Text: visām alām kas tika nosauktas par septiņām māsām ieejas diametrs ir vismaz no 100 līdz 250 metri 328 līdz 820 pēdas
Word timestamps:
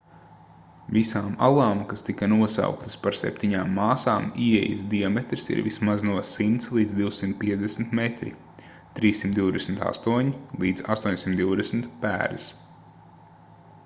visām 0.95 1.33
alām 1.47 1.81
kas 1.89 2.01
tika 2.07 2.29
nosauktas 2.31 2.95
par 3.03 3.17
septiņām 3.19 3.75
māsām 3.79 4.25
ieejas 4.45 4.87
diametrs 4.95 5.45
ir 5.57 5.61
vismaz 5.69 6.07
no 6.11 6.17
100 6.31 6.73
līdz 6.79 6.97
250 7.03 7.93
metri 8.01 8.33
328 9.03 10.35
līdz 10.67 10.87
820 10.99 11.93
pēdas 12.07 12.49